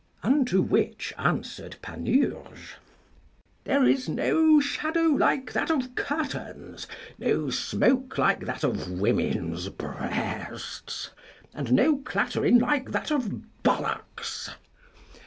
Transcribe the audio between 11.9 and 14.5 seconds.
clattering like that of ballocks.